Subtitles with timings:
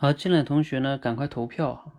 [0.00, 1.97] 好，进来同学呢，赶快投票。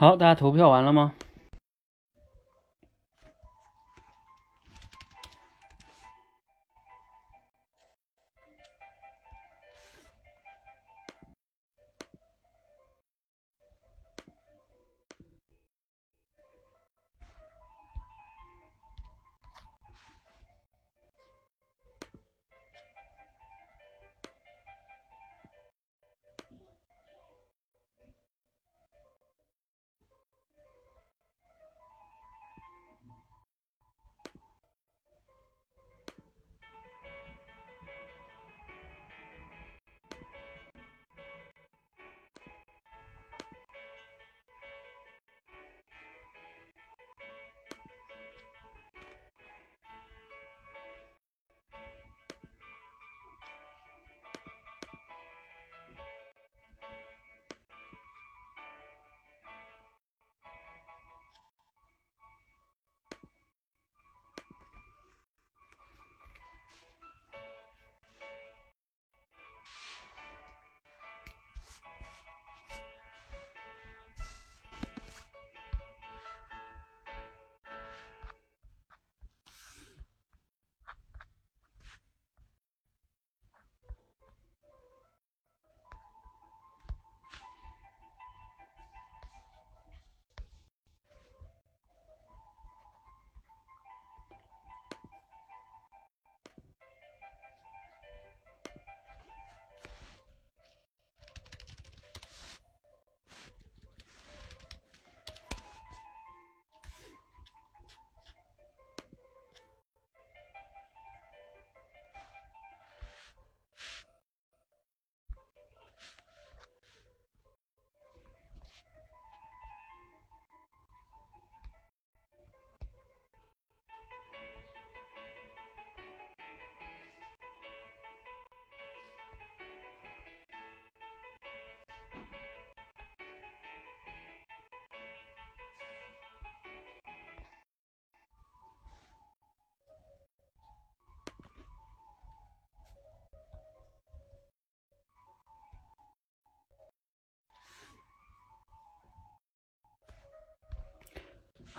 [0.00, 1.10] 好，大家投票完了吗？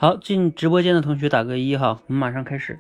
[0.02, 2.80] 好，进直播间的同学打个一哈，我们马上开始。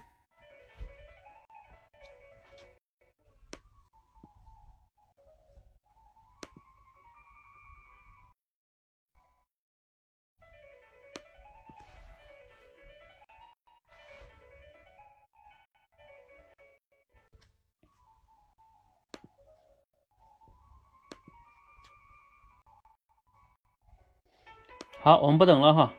[25.02, 25.94] 好，我们不等了哈。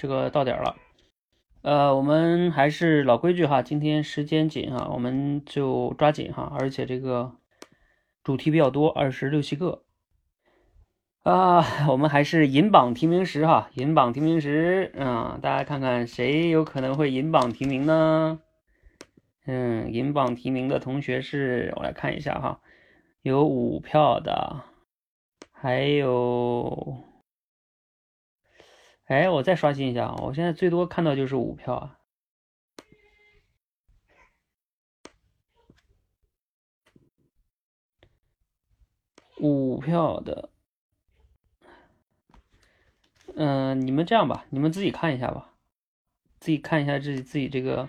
[0.00, 0.76] 这个到点了，
[1.60, 7.32] 呃，我们还是老规矩哈，今天时间紧哈，我们就抓紧哈，而且这个
[8.24, 9.82] 主题比较多，二十六七个
[11.22, 18.40] 啊，我们还是银榜提名时哈，银榜提名时，嗯，大家看看谁有可能会银榜提名呢？
[19.44, 22.60] 嗯，银榜提名的同学是我来看一下哈，
[23.20, 24.62] 有五票的，
[25.52, 27.09] 还有。
[29.10, 30.14] 哎，我再刷新一下啊！
[30.22, 31.98] 我现在最多看到就是五票啊，
[39.40, 40.50] 五票的。
[43.34, 45.54] 嗯，你们这样吧，你们自己看一下吧，
[46.38, 47.88] 自己看一下自己自己这个。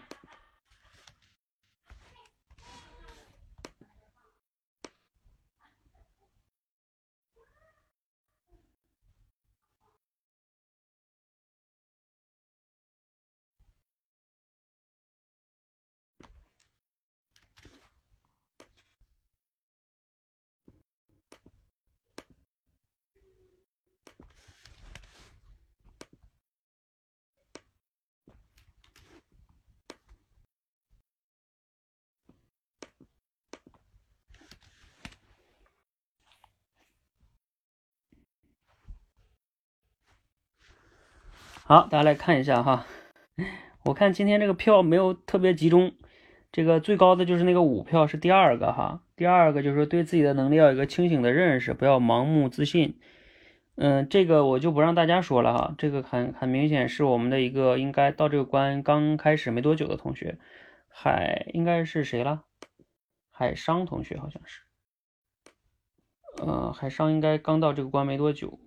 [41.72, 42.86] 好，大家来看一下哈。
[43.86, 45.94] 我看今天这个票没有特别集中，
[46.51, 49.01] 这个最高的就是那个五票是第二个哈。
[49.16, 53.00] 第二个就是对自己的能力要有一个清醒的认识，不要盲目自信。
[53.75, 55.74] 嗯，这个我就不让大家说了哈。
[55.78, 60.40] 这个很很明显是我们的一个应该到这个关刚开始没多久的同学，
[60.90, 62.44] 海应该是谁了？
[63.32, 64.60] 海商同学好像是。
[66.46, 68.60] 嗯，海商应该刚到这个关没多久。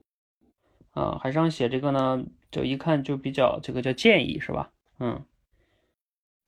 [0.93, 4.71] 啊，海上写这个呢，就一看就比较这个叫建议是吧？
[5.01, 5.25] 嗯，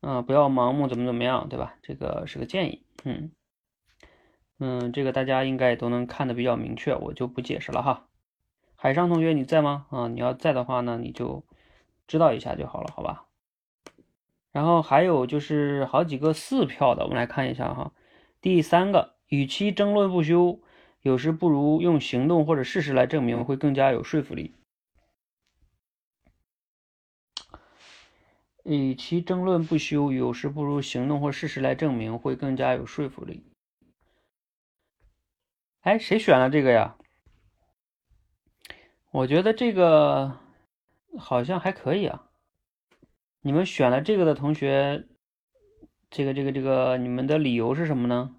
[0.01, 1.75] 啊，不要盲目怎么怎么样，对吧？
[1.83, 3.33] 这个是个建议，嗯
[4.61, 8.07] 嗯，这个大家应该都能看得比较明确，我就不解释了哈。
[8.77, 9.87] 海上同学你在吗？
[9.91, 11.45] 啊，你要在的话呢，你就
[12.07, 13.25] 知道一下就好了，好吧？
[14.53, 17.93] 然后还有就是好几个四票的，我们来看一下哈。
[18.41, 20.61] 第三个，与其争论不休，
[21.03, 24.55] 有时不如用行动或者事实来证明，会更加有说服力。
[28.67, 33.45] 与其争论不休，有时不如行动或事实来证明，会更加有说服力。
[35.83, 36.97] 哎，谁选了这个呀？
[39.13, 40.41] 我觉得这个
[41.17, 42.29] 好像还可以啊。
[43.41, 45.07] 你们选了这个的同学，
[46.11, 48.35] 这个这个这个，你们的理由是什么呢？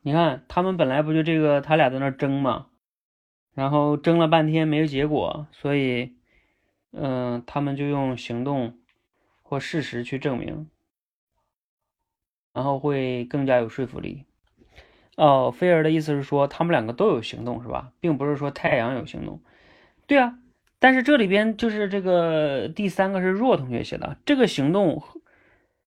[0.00, 2.68] 你看，他们本来不就这个，他俩在那争嘛，
[3.52, 6.15] 然后争了半天没有结果，所以，
[6.92, 8.78] 嗯，他们就用行动
[9.42, 10.68] 或事实去证明，
[12.52, 14.24] 然后会更加有说服力。
[15.16, 19.40] 哦，菲儿的意思是说，他们两个都有行动是吧，并不是说太阳有行动。
[20.06, 20.38] 对啊。
[20.78, 25.02] 但是这里边就是这个第三个是若同学写的，这个行动，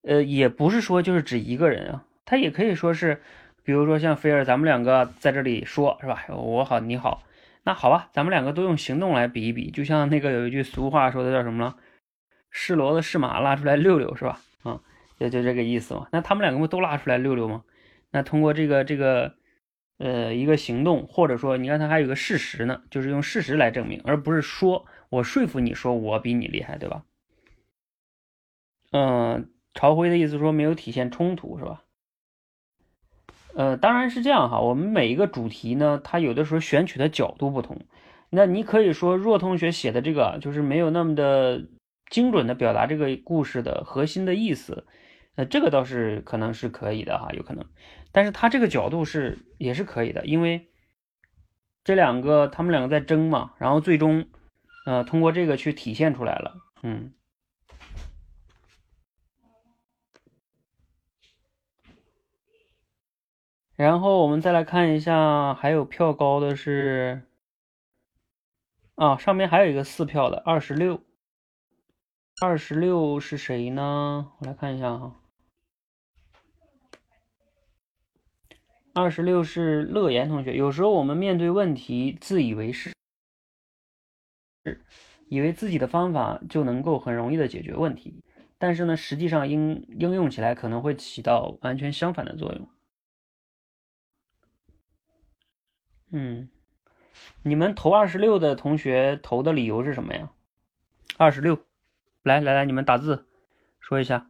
[0.02, 3.22] 呃，也不是说就是指一个人啊，他也可以说是，
[3.64, 6.26] 比如说像菲儿，咱们两个在这里说，是吧？
[6.30, 7.22] 我好，你好，
[7.64, 11.78] 那好吧，咱们两个都用行动来比一比，就像那个有一句俗话说的叫什么了？
[12.52, 14.40] 是骡子是马拉出来溜溜，是吧？
[14.64, 14.82] 啊，
[15.20, 16.08] 就就这个意思嘛。
[16.12, 17.64] 那他们两个不都拉出来溜溜吗？
[18.12, 19.36] 那通过这个这个。
[20.02, 27.04] 呃，一个行动，或者说，你看他还有个事实呢，就是用事实来证明，而不是说我说服你说我比你厉害，对吧？
[28.94, 31.84] 嗯，朝晖的意思说没有体现冲突，是吧？
[33.56, 34.60] 呃，当然是这样哈。
[34.60, 37.82] 我们每一个主题呢，它有的时候选取的角度不同。
[38.30, 41.66] 那你可以说若同学写的这个就是没有那么的
[42.10, 44.86] 精准的表达这个故事的核心的意思。
[45.36, 47.66] 那这个倒是可能是可以的哈，有可能，
[48.12, 50.68] 但是他这个角度是也是可以的，因为
[51.84, 54.26] 这两个他们两个在争嘛，然后最终，
[54.86, 57.14] 呃，通过这个去体现出来了，嗯。
[63.80, 67.22] 然后我们再来看一下，还有票高的是，
[68.96, 71.02] 啊，上面还有一个四票的二十六，
[72.42, 74.34] 二十六是谁呢？
[74.40, 75.16] 我来看一下哈。
[78.94, 80.58] 二十六是乐言同学。
[80.58, 82.92] 有时候我们面对问题自以为是，
[85.30, 88.22] 以为自己的方法就能够很容易的解决问题，
[88.58, 92.68] 但是呢，实际上应应用起来可能会起到完全相反的作用。
[96.12, 96.50] 嗯，
[97.44, 100.32] 你们投二十六的同学投的理由是什么呀？
[101.18, 101.60] 二十六，
[102.24, 103.28] 来来来，你们打字
[103.80, 104.29] 说一下。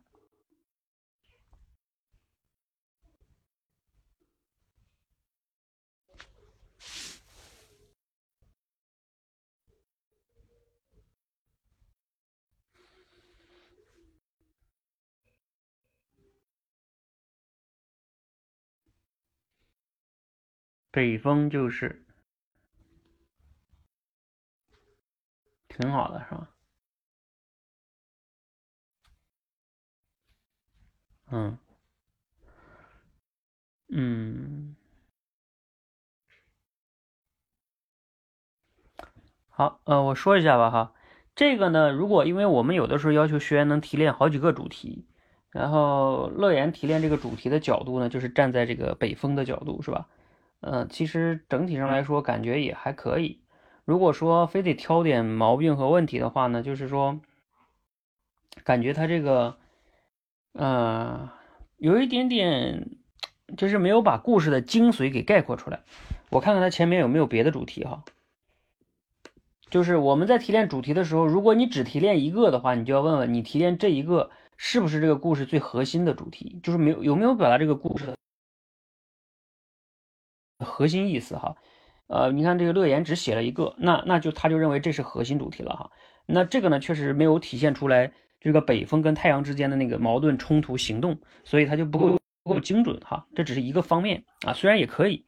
[20.92, 22.04] 北风就是
[25.70, 26.50] 挺好的，是吧？
[31.32, 31.58] 嗯
[33.92, 34.76] 嗯，
[39.50, 40.94] 好，呃，我说一下吧，哈，
[41.36, 45.06] 这个呢，如果因为我们有的时候要求学员能提炼好几个主题，
[45.52, 50.08] 然后乐言提炼这个主题的角度呢，就是站在这个北风的角度，是吧？
[50.62, 53.42] 嗯，其实整体上来说，感觉也还可以。
[53.86, 57.20] 如果说非得挑点毛病和问题的话呢，就是说，
[58.64, 59.58] 感觉他这个，
[60.54, 61.32] 呃，
[61.78, 62.90] 有一点点，
[63.58, 65.80] 就是没有把故事的精髓给概括出来。
[66.30, 68.04] 我看看他前面有没有别的主题哈。
[69.72, 78.19] 就是我们在提炼主题的时候，如果你只提炼一个的话，你就要问问你提炼这一个是不是这个故事最核心的主题，就是没有有没有表达这个故事的。
[80.66, 81.56] 核心意思哈，
[82.08, 85.92] 呃，你看这个乐言只写了一个，那那就他就认为这是核心主题了哈。
[86.26, 93.26] 那这个呢，确实没有体现出来这个北风跟太阳之间的那个矛盾冲突行动，所以他就不够不够精准哈。
[93.36, 95.26] 这只是一个方面啊，虽然也可以。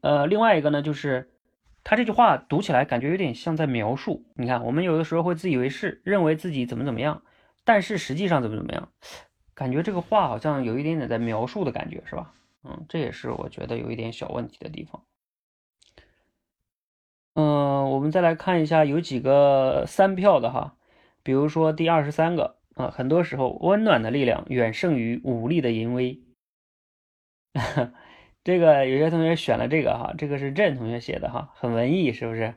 [0.00, 1.30] 呃，另外一个呢，就是
[1.84, 4.24] 他这句话读起来感觉有点像在描述。
[4.34, 7.22] 你看，我们有的时候会自以为是，认为自己怎么怎么样，
[7.64, 8.88] 但是实际上怎么怎么样，
[9.54, 12.32] 感觉这个话好像有一点点在描述的感觉，是吧？
[12.64, 15.04] 嗯，这也是我觉得有一点小问题的地方。
[17.34, 20.76] 嗯，我们再来看一下有几个三票的哈，
[21.22, 26.20] 比如说第二十三个啊，很多时候温暖的力量远胜于武力的淫威。
[28.44, 32.54] 这个有些同学选了这个哈，这个是郑同学写的哈，很文艺是不是？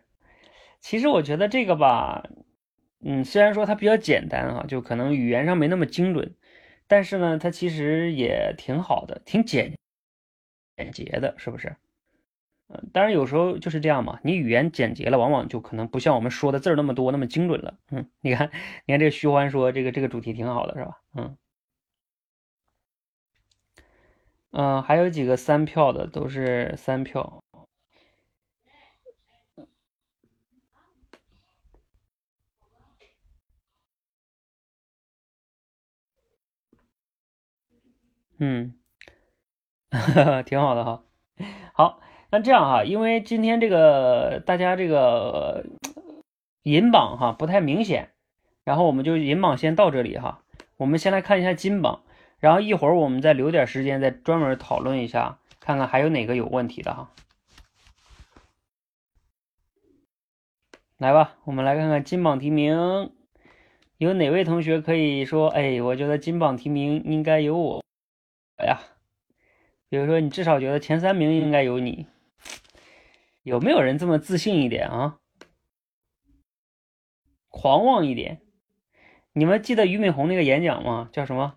[0.81, 2.27] 其实我觉得这个吧，
[3.03, 6.35] 嗯，虽然说它比较简单哈，就可能语言上没那么精准，
[6.87, 9.73] 但是呢，它其实也挺好的，挺简
[10.77, 11.75] 简洁的，是不是？
[12.69, 14.19] 嗯，当然有时候就是这样嘛。
[14.23, 17.77] 你语言简洁了，往往就可能不像我们说的字儿那么多，那么精准了。
[17.91, 18.49] 嗯，你看，
[18.85, 21.01] 你看这个徐欢说这个这个主题挺好的，是吧？
[21.15, 21.37] 嗯，
[24.51, 27.41] 嗯，还有几个三票的都是三票。
[38.37, 38.73] 嗯，
[40.45, 41.03] 挺好的哈。
[41.73, 42.01] 好。
[42.31, 45.63] 那这样哈，因为今天这个大家这个
[46.63, 48.09] 银榜哈不太明显，
[48.65, 50.41] 然后我们就银榜先到这里哈。
[50.75, 52.01] 我们先来看一下金榜，
[52.39, 57.09] 然后一会儿我们再留点时间再专门讨论一下，看看还有哪个有问题的哈。
[60.97, 63.13] 来吧，我们来看看金榜题名，
[63.97, 67.83] 有哪位同学可以说，哎，我觉得金榜题名应该有我
[68.57, 68.81] 哎呀？
[69.89, 72.07] 比如说你至少觉得前三名应该有你。
[73.43, 75.19] 有没有人这么自信一点啊？
[77.47, 78.41] 狂妄一点？
[79.33, 81.09] 你们记得俞敏洪那个演讲吗？
[81.13, 81.55] 叫什么？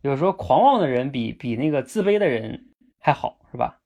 [0.00, 3.80] 有时候狂妄的人比比那个自卑的人还好，是吧？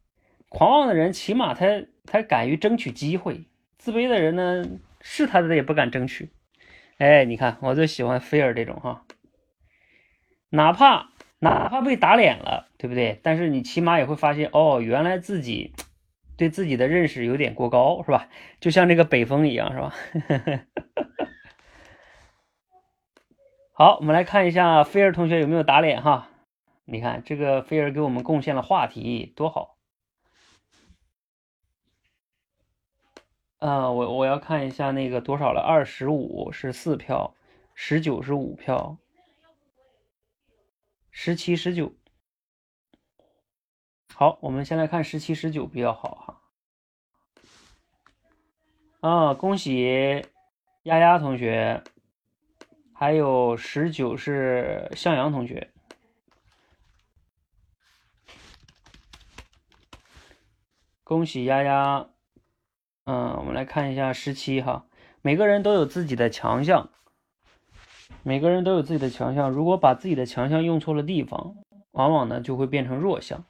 [0.48, 3.46] 狂妄的人起码他他敢于争取机会，
[3.78, 4.64] 自卑的人呢
[5.00, 6.30] 是他的他也不敢争取。
[6.98, 9.04] 哎，你看，我最喜欢菲尔这种哈，
[10.50, 13.20] 哪怕哪怕被打脸了，对不对？
[13.22, 15.72] 但是你起码也会发现，哦，原来自己。
[16.36, 18.28] 对自己的认识有点过高，是吧？
[18.58, 19.94] 就像这个北风一样，是吧？
[23.72, 26.28] 好，我们来看一下菲儿同学有没有打脸哈？
[26.84, 29.76] 你看这个菲儿给我们贡献了话题，多好！
[33.58, 35.60] 啊，我我要看一下那个多少了？
[35.60, 37.36] 二十五是四票，
[37.74, 38.98] 十九是五票，
[41.12, 41.92] 十七十九。
[44.14, 46.40] 好，我们先来看十七、十九比较好哈。
[49.00, 50.24] 啊，恭喜
[50.84, 51.82] 丫丫同学，
[52.92, 55.72] 还有十九是向阳同学。
[61.02, 62.08] 恭喜丫丫。
[63.04, 64.86] 嗯，我们来看一下十七哈。
[65.20, 66.90] 每个人都有自己的强项，
[68.22, 69.50] 每个人都有自己的强项。
[69.50, 71.56] 如果把自己的强项用错了地方，
[71.90, 73.44] 往往呢就会变成弱项。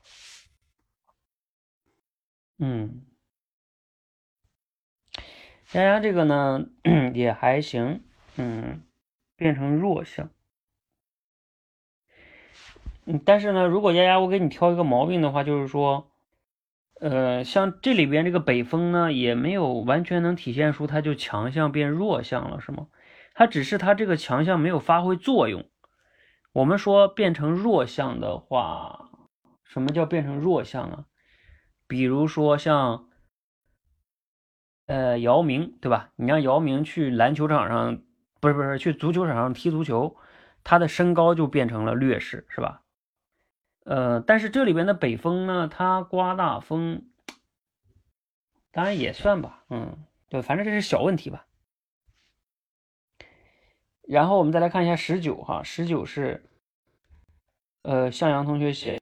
[2.59, 3.03] 嗯，
[5.73, 6.67] 丫丫这个呢
[7.15, 8.03] 也还行，
[8.37, 8.83] 嗯，
[9.37, 10.31] 变成弱项。
[13.05, 16.13] 嗯，但是呢，如果丫丫我给你挑一个毛病的话，就是说，
[17.01, 22.87] 呃，像这里边这个北风呢，也没有完全能体现出它就强项变弱项了，是吗？
[23.35, 25.69] 它只是它这个强项没有发挥作用。
[26.53, 29.11] 我们说变成弱项的话，
[29.65, 31.07] 什么叫变成弱项啊？
[31.93, 33.07] 比如说像，
[34.87, 36.11] 呃，姚明，对吧？
[36.17, 38.03] 你让姚明去篮球场上，
[38.41, 40.17] 不是不是去足球场上踢足球，
[40.65, 42.81] 他的身高就变成了劣势，是吧？
[43.85, 47.05] 呃，但是这里边的北风呢，它刮大风，
[48.71, 51.47] 当然也算吧，嗯，对，反正这是小问题吧。
[54.09, 56.43] 然后我们再来看一下十九哈，十九是，
[57.83, 59.02] 呃，向阳同学写。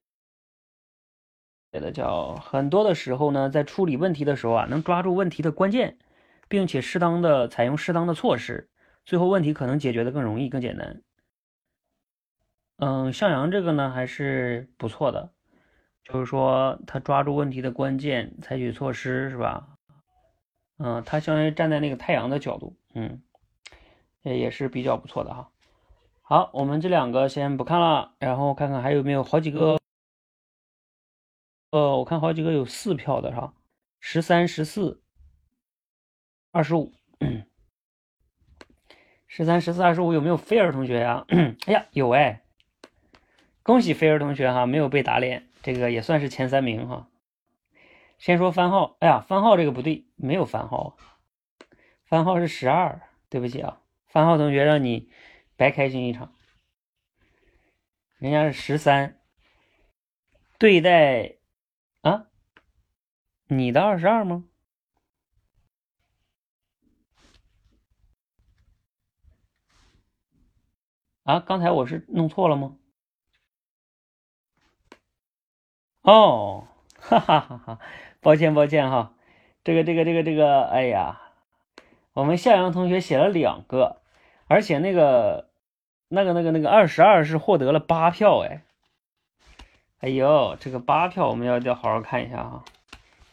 [1.73, 5.99] 写的叫很多的时候呢，在处理问题的时候啊，能抓住问题的关键，
[6.49, 8.69] 并且适当的采用适当的措施，
[9.05, 11.01] 最后问题可能解决的更容易、更简单。
[12.79, 15.31] 嗯，向阳这个呢还是不错的，
[16.03, 19.69] 就是说他抓住问题的关键，采取措施，是吧？
[20.79, 23.23] 嗯，他相当于站在那个太阳的角度，嗯，
[24.23, 25.51] 也也是比较不错的哈。
[26.23, 29.80] 好，我们这两个先不看了，然后看看还有没有好几个。
[31.71, 33.55] 呃，我看好几个有四票的哈，
[34.01, 35.05] 十三、十四、
[36.51, 36.93] 二十五，
[39.29, 41.25] 十三、十四、二十五有没有菲儿同学呀？
[41.67, 42.43] 哎呀，有哎，
[43.63, 47.09] 恭喜菲儿同学哈，没有被打脸，这个也算是前三名哈。
[48.19, 50.97] 先说番号，哎呀，番号这个不对，没有番号，
[52.05, 55.09] 番号是十二，对不起啊，番号同学让你
[55.57, 56.35] 白开心一场，
[58.19, 59.21] 人家是十三，
[60.59, 61.40] 对待。
[63.53, 64.45] 你的二十二吗？
[71.25, 72.77] 啊，刚才我是弄错了吗？
[76.03, 77.79] 哦，哈哈哈哈，
[78.21, 79.15] 抱歉抱歉哈，
[79.65, 81.21] 这个这个这个这个，哎呀，
[82.13, 84.01] 我们向阳同学写了两个，
[84.47, 85.51] 而且那个
[86.07, 88.63] 那个那个那个二十二是获得了八票哎，
[89.99, 92.65] 哎呦，这个八票我们要要好好看一下哈。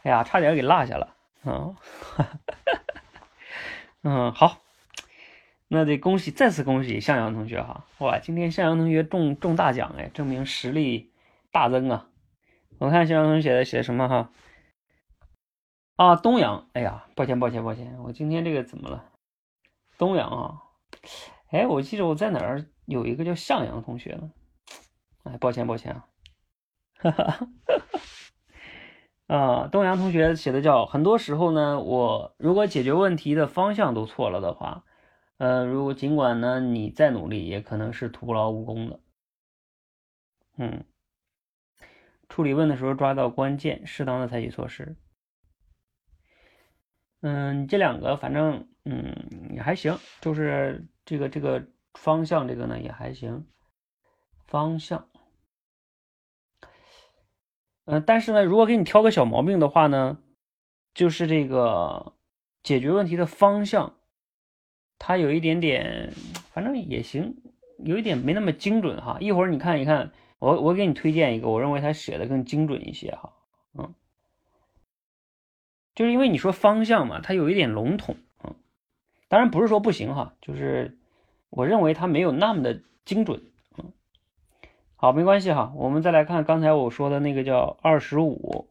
[0.08, 1.76] 哎呀，差点给落下了，嗯，
[4.04, 4.62] 嗯，好，
[5.68, 11.12] 那得恭喜再次恭喜向阳同学哈，哇，今天向阳同学中中大奖哎，证明实力
[11.52, 12.08] 大增啊。
[12.80, 14.32] 我看向阳同学写的写什么哈？
[15.98, 19.10] 啊，东阳，哎呀，抱歉抱歉抱歉，我今天这个怎么了？
[19.98, 20.64] 东阳啊，
[21.52, 24.32] 哎，我记得我在哪儿有一个叫向阳同学呢？
[25.24, 26.08] 哎，抱歉抱歉啊，
[27.00, 27.48] 哈哈，
[29.28, 34.86] 啊，东阳同学写的叫，很多时候呢，我如果解决问题的方向都错了的话，
[35.38, 39.00] 呃，如果尽管呢你再努力，也可能是徒劳无功的，
[40.58, 40.86] 嗯。
[42.30, 44.96] 处理问的时候抓到关键，适当的采取措施。
[47.22, 53.46] 嗯，这两个反正嗯也还行，就是这个这个方向这个呢也还行，
[54.46, 55.10] 方向。
[57.88, 60.20] 嗯，但是呢，如果给你挑个小毛病的话呢，
[60.94, 62.14] 就是这个
[62.62, 63.96] 解决问题的方向，
[65.00, 66.14] 它有一点点，
[66.54, 67.36] 反正也行，
[67.80, 69.18] 有一点没那么精准哈。
[69.20, 70.12] 一会儿你看一看。
[70.40, 73.34] 我我给你推荐一个，我认为他写的更精准一些哈，
[73.74, 73.96] 嗯，
[75.96, 78.54] 就是因为你说方向嘛，它有一点笼统，嗯，
[79.30, 80.96] 当然不是说不行哈，就是
[81.50, 83.42] 我认为它没有那么的精准，
[85.00, 88.68] 好，没关系哈，我们再来看刚才我说的那个叫二十五，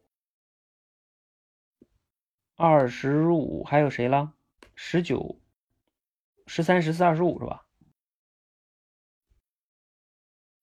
[2.57, 4.33] 二十五还有谁了？
[4.75, 5.39] 十九、
[6.45, 7.63] 十三、十四、二十五是吧？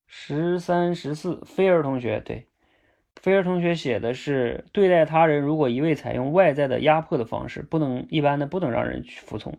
[0.07, 2.47] 十三十四，菲儿同学对，
[3.17, 9.59] 菲儿同学写的是对待他人，如果一味采用外在的压迫的方式，不能一般的不能让人去服从，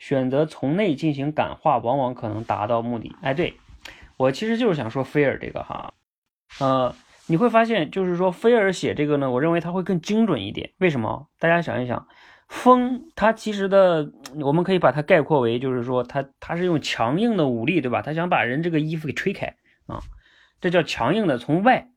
[0.00, 3.14] 选择从内进行感化，往往可能达到目的。
[3.22, 3.54] 哎，对
[4.16, 5.94] 我其实就是想说菲尔这个哈，
[6.60, 6.94] 呃，
[7.26, 10.72] 你会发现就是说菲尔写这个呢，我认为他会更精准一点。
[10.78, 11.28] 为什么？
[11.38, 12.06] 大家想一想，
[12.48, 18.02] 风它其实的，我们可以把它概括为就是说他他是用强硬的武力，对吧？
[18.02, 19.54] 他想把人这个衣服给吹开。
[19.86, 20.00] 啊，
[20.60, 21.90] 这叫强硬的从外，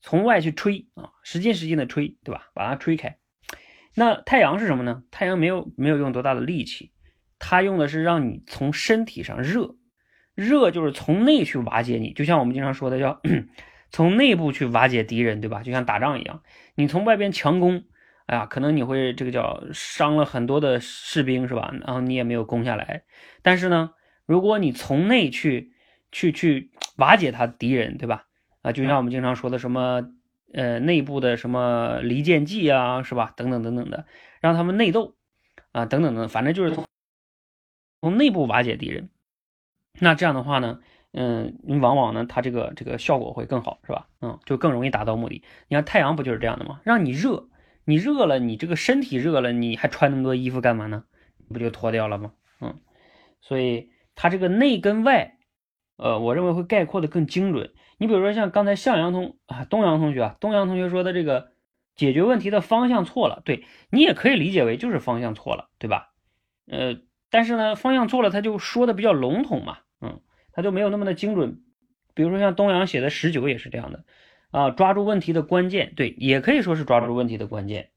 [0.00, 2.50] 从外去吹啊，使劲使劲的吹，对吧？
[2.54, 3.18] 把它吹开。
[3.94, 5.02] 那太阳是什么呢？
[5.10, 6.92] 太阳没有没有用多大的力气，
[7.38, 9.74] 它用的是让你从身体上热，
[10.34, 12.12] 热就是从内去瓦解你。
[12.12, 13.20] 就像我们经常说的，叫
[13.90, 15.62] 从内部去瓦解敌人，对吧？
[15.62, 16.42] 就像打仗一样，
[16.74, 17.84] 你从外边强攻，
[18.26, 21.72] 哎呀，可能你会这个叫伤了很多的士兵，是吧？
[21.84, 23.04] 然后你也没有攻下来。
[23.42, 23.92] 但是呢，
[24.26, 25.72] 如果你从内去，
[26.10, 28.26] 去去瓦解他敌人，对吧？
[28.62, 30.02] 啊，就像我们经常说的什么，
[30.52, 33.32] 呃，内部的什么离间计啊，是吧？
[33.36, 34.06] 等等等等的，
[34.40, 35.14] 让他们内斗
[35.72, 36.74] 啊，等等等，反正就是
[38.00, 39.10] 从内部瓦解敌人。
[40.00, 40.80] 那这样的话呢，
[41.12, 44.08] 嗯，你往往呢，它这个这个效果会更好，是吧？
[44.20, 45.42] 嗯，就更容易达到目的。
[45.68, 46.80] 你看太阳不就是这样的吗？
[46.84, 47.48] 让你热，
[47.84, 51.04] 你热了，你这个身体热了，你还穿那么多衣服干嘛呢？
[51.52, 52.32] 不就脱掉了吗？
[52.60, 52.80] 嗯，
[53.40, 55.38] 所以它这个内跟外。
[55.96, 57.72] 呃，我认为会概括的更精准。
[57.98, 61.52] 你比如说像刚才向阳同啊东阳同学啊，东阳同学说的这个
[61.94, 66.12] 解决问题的方向错了，对你也可以理解为就是方向错了，对吧？
[66.66, 66.96] 呃，
[67.30, 69.78] 但是呢，方向错了，他就说的比较笼统嘛，
[70.54, 71.60] 嗯，他就没有那么的精准。
[72.14, 74.04] 比如说像东阳写的十九也是这样的
[74.50, 77.90] 啊，抓住问题的关键，对，也可以说是抓住问题的关键。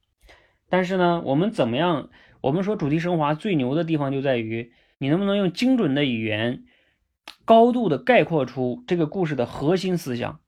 [0.69, 2.09] 但是呢，我们怎么样？
[2.41, 6.63] 我们说主题升华最牛的地方就在于你能不能用精准的语言。
[7.43, 10.39] 高度的概括出这个故事的核心思想，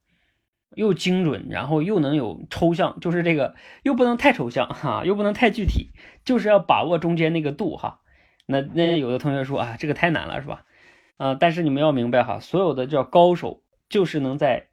[0.76, 5.92] 又精准，然后又能有抽象，就是这个又不能太抽象哈，又不能太具体，
[6.26, 8.02] 就是要把握中间那个度哈。
[8.46, 10.66] 那那有的同学说啊，这个太难了是吧？
[11.20, 14.70] 啊，但是你们要明白哈，所有的叫高手就是能在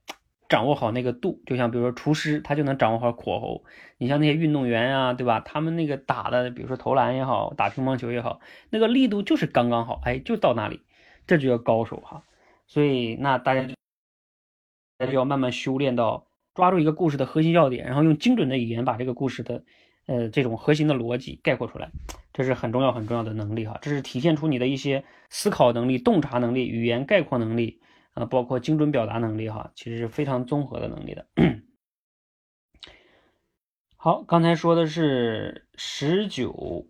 [0.48, 3.64] 掌握好那个度，就像比如说厨师，他就能掌握好火候。
[3.98, 5.40] 你像那些运动员啊，对吧？
[5.40, 10.80] 他们那个打的，比如说投篮也好，打乒乓球也好，那个力度就是刚刚好，哎，就到那里。
[11.26, 12.22] 这就叫高手哈，
[12.68, 13.74] 所以那大家就
[14.96, 19.64] 那就要慢慢修炼到抓住一个故事的核心要点，然后用精准的语言把这个故事的
[20.06, 21.90] 呃这种核心的逻辑概括出来，
[22.36, 27.80] 这是很重要很重要的能力哈，这是体现出你的一些思考能力、洞察能力、语言概括能力
[28.12, 31.26] 啊，包括精准表达能力哈，其实是非常综合的能力的。
[33.96, 36.86] 好，刚才说的是十九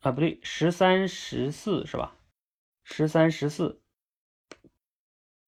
[0.00, 2.14] 啊，不对，十三、十四是吧？
[2.82, 3.80] 十三、十四，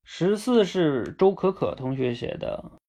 [0.03, 2.81] 十四是周可可同学写的。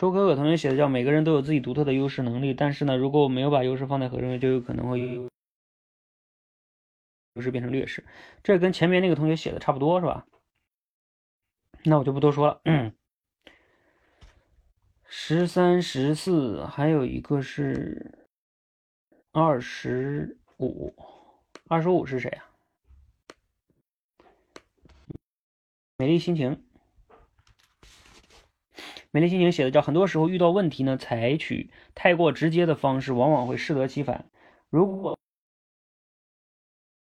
[0.00, 4.98] 周可可同学写的叫每个人都有自己独特的优势能力，但是呢，如果我没有把优势放在合适，就有可能会
[7.34, 8.02] 优势变成劣势。
[8.42, 10.26] 这跟前面那个同学写的差不多，是吧？
[11.84, 12.62] 那我就不多说了。
[15.04, 18.26] 十三、十四，还有一个是
[19.32, 20.94] 二十五。
[21.68, 22.48] 二十五是谁啊？
[25.98, 26.64] 美丽心情，
[29.12, 34.30] 美丽心情写的叫很多时候遇到问题呢，采取太过直接的方式，往往会适得其反。
[34.68, 35.18] 如果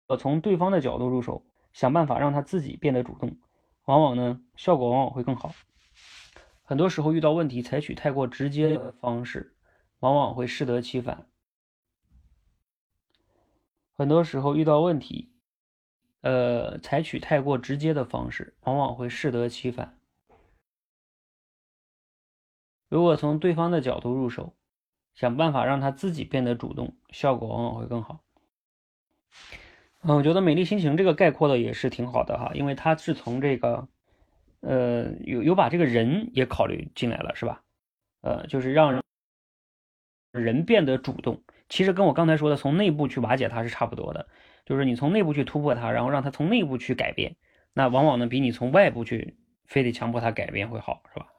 [0.08, 3.38] 我从对方的角度入手，想办法让他自己变得主动，
[3.86, 5.54] 往往呢效果往往会更好。
[6.64, 9.54] 很多时候遇到问题，采取太过直接的方式，
[10.00, 11.28] 往往会适得其反。
[13.98, 15.30] 很多时候遇到问题，
[16.22, 20.01] 呃，采取太过直接的方式，往往会适得其反。
[22.92, 24.54] 如果从对方的角度入手，
[25.14, 28.22] 想办法让他自己变得主动，效果往往会更好。
[30.02, 33.88] 嗯，我觉得美丽心情这个概括的也是挺好的哈，因为他是从这个，
[34.60, 37.64] 呃，有有把这个人也考虑进来了，是吧？
[38.20, 39.02] 呃，就是让
[40.34, 41.42] 人变得主动。
[41.70, 44.28] 其实跟我刚才说的从内部去瓦解他是差不多的，
[44.66, 47.38] 就是你从内部去突破他，然后让他从内部去改变，
[47.72, 51.31] 那往往呢比你从外部去非得强迫他改变会好，是吧？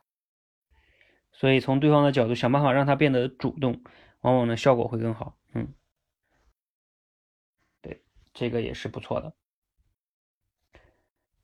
[1.42, 3.82] 所以从对方的角度想办法让他变得主动，
[4.20, 5.36] 往往呢效果会更好。
[5.54, 5.74] 嗯，
[7.80, 8.00] 对，
[8.32, 9.32] 这个也是不错的。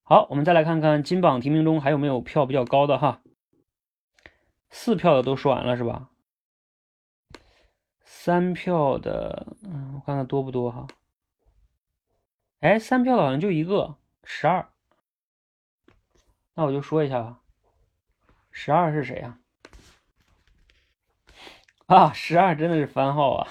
[0.05, 3.23] 好，我们再来看看金榜题名中还有没有票比较高的哈，
[4.71, 6.11] 四票的都说完了是吧？
[8.05, 10.87] 三票的，嗯，我看看多不多哈。
[12.61, 14.71] 哎，三票的好像就一个，十二。
[16.55, 17.41] 那我就说一下吧，
[18.53, 19.41] 十二是谁呀？
[21.95, 23.49] 啊，十二真的是番号啊！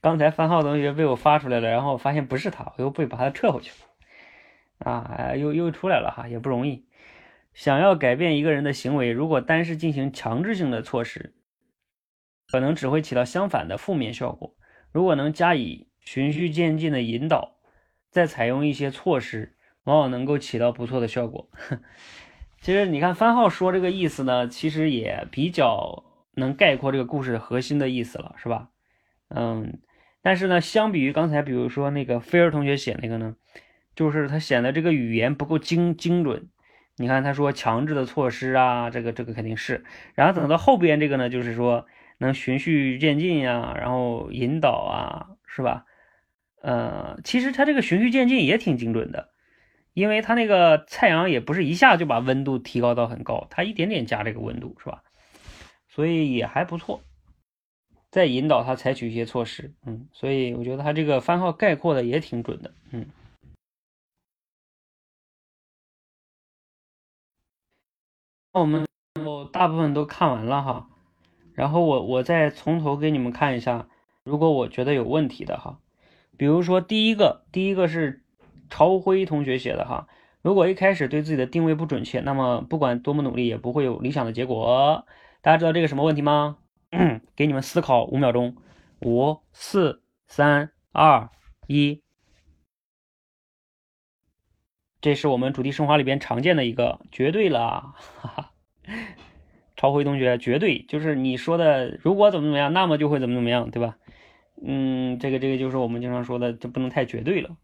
[0.00, 4.90] 刚才番号同学被我发出来了，然后发现不是他，我又被把他撤回去了。
[4.90, 6.86] 啊，又又出来了哈，也不容易。
[7.52, 11.34] 想要改变一个人的行为，如果单是进行强制性的措施。
[12.50, 14.54] 可能只会起到相反的负面效果。
[14.90, 17.56] 如果能加以循序渐进的引导，
[18.10, 21.48] 再采用一些措施，往往能够起到不错的效果。
[22.60, 28.68] 其实你看番号说这个意思呢，其实也比较能概括这个故事核心的意思了，是吧？
[29.28, 29.80] 嗯，
[30.22, 33.36] 但是呢，相比于刚才，比如说那个菲儿同学写那个呢，
[33.94, 36.48] 就是他显得这个语言不够精精准。
[36.96, 39.84] 你看他说强制的措施啊，这个这个肯定是。
[40.14, 41.86] 然后等到后边这个呢，就是说。
[42.18, 45.86] 能循序渐进呀，然后引导啊，是吧？
[46.60, 49.30] 呃，其实他这个循序渐进也挺精准的，
[49.92, 55.02] 因为他那个太阳也不是一下就把温度提高到很高，他一点点加这个温度，是吧？
[55.94, 57.02] 所以也还不错。
[58.10, 63.06] 再引导他采取一些措施，嗯，所以我觉得他这个番号概括的也挺准的，嗯。
[68.52, 68.86] 那我们
[69.24, 70.88] 我大部分都看完了哈。
[71.54, 73.88] 然后我我再从头给你们看一下，
[74.24, 75.78] 如果我觉得有问题的哈，
[76.36, 78.22] 比如说第一个，第一个是
[78.68, 80.06] 朝晖同学写的哈，
[80.42, 85.06] 如果一开始对自己的定位不准确，那么不管多么努力也不会有理想的结果。
[85.42, 86.58] 大家知道这个什么问题吗？
[87.34, 88.56] 给你们思考五秒钟，
[89.00, 91.28] 五四三二
[91.66, 92.00] 一，
[95.00, 98.52] 这是我们主题升华里边常见的一个绝对了，哈哈。
[99.74, 103.98] 朝晖同学，绝对就是你说的，如果怎么怎么样，那么就会怎么怎么样，对吧？
[104.64, 107.56] 嗯，这个这个就是我们经常说的，就不能太绝对了。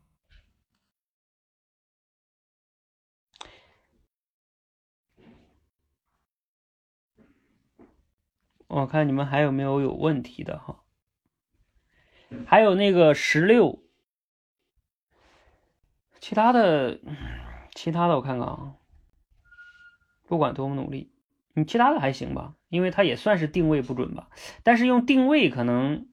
[8.69, 10.85] 我看你们还有没有有问题的哈？
[12.47, 13.83] 还有那个十六，
[16.21, 17.01] 其他的，
[17.75, 18.75] 其他的我看看啊，
[20.27, 21.11] 不管多么努力。
[21.55, 24.29] 你其他的还行吧，因为它也算是定位不准吧。
[24.63, 26.07] 但是用定位可能，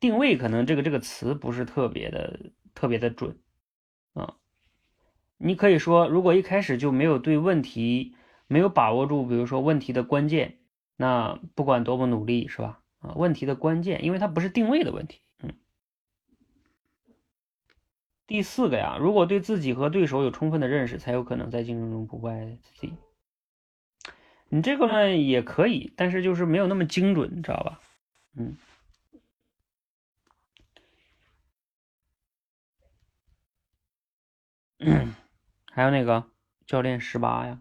[0.00, 3.38] 定位可能这个这个词不是特别的特别的准
[4.14, 4.36] 啊。
[5.36, 8.16] 你可以说，如果一开始就没有对问题
[8.46, 10.60] 没有把握住，比如说问题的关键，
[10.96, 12.80] 那不管多么努力，是吧？
[13.00, 15.20] 啊，问题的关键，因为它不是定位的问题。
[15.42, 15.54] 嗯。
[18.26, 22.94] 第四个呀，如果对自己和对手有充分的认识，才有可能在竞争中不败自己。
[24.48, 27.80] 你这个呢也可以，但是就是没有那么精准，你知道吧？
[28.36, 28.56] 嗯。
[35.72, 36.24] 还有那个
[36.66, 37.58] 教练十八呀，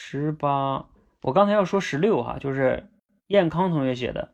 [0.00, 0.86] 十八，
[1.22, 2.88] 我刚才要说十六哈，就是
[3.26, 4.30] 燕康同学写的。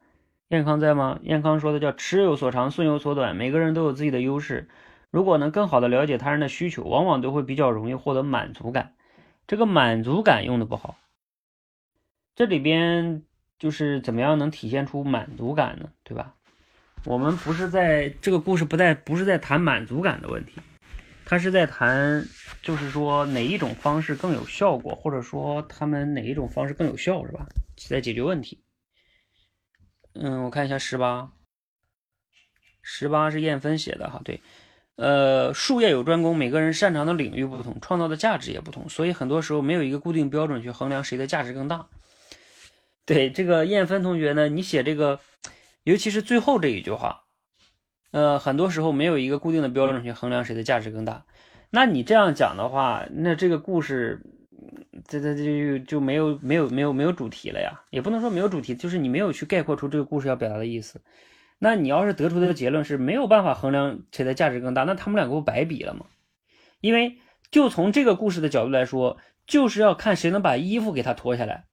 [0.48, 1.18] 燕康在吗？
[1.22, 4.68] 燕康说的叫“尺有所长，寸有所短”，每个人都有自己的优势。
[5.10, 8.94] 如果能更好的了解他人的需求，往往都会比较容易获得满足感。
[9.46, 10.96] 这个满足感用的不好，
[12.36, 13.22] 这里边
[13.58, 15.88] 就是怎么样能体现出满足感呢？
[16.04, 16.34] 对吧？
[17.06, 20.60] 我们不是在这个故事不在不是在谈满足感的问题。
[21.26, 22.26] 他是在谈，
[22.62, 27.46] 就是说哪一种方式更有效果，或者说他们哪一种方式更有效，是吧？
[27.88, 28.62] 在解决问题。
[30.12, 31.32] 嗯，我看一下十八，
[32.82, 34.40] 十八是燕芬写的哈，对，
[34.96, 41.88] 呃，术业有专攻，每个人擅长的领域不同，创造的价值也不同，所以很多时候没有一个固定标准去衡量谁的价值更大。
[43.06, 45.18] 对这个燕芬同学呢，你写这个，
[45.82, 47.23] 尤其是最后这一句话。
[48.14, 51.24] 呃，很多时候没有一个固定的标准去衡量谁的价值更大。
[51.70, 54.22] 那你这样讲的话，那这个故事，
[55.08, 57.82] 这这这就就没有没有没有没有主题了呀？
[57.90, 61.00] 也不能说没有主题，就是你没有去概括出这个故事要表达的意思。
[61.58, 66.06] 那你要是得出的结论是没有办法衡量谁的价值更大，那他们两个不白比了吗？
[66.80, 67.18] 因为
[67.50, 71.64] 就从这个故事的角度来说，就是要看谁能把衣服给他脱下来。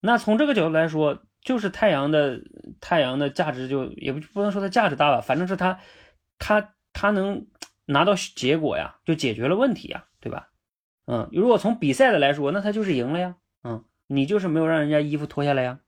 [0.00, 1.22] 那从这个角度来说。
[1.44, 2.40] 就是太阳的
[2.80, 5.78] 太阳的价值就也不不能说它价值大吧，反正是它
[6.38, 7.46] 它它能
[7.84, 10.48] 拿到结果呀，就解决了问题呀，对吧？
[11.06, 13.36] 嗯，如果从比赛的来说，那他就是赢了呀。
[13.62, 15.80] 嗯，你就是没有让人家衣服脱下来呀。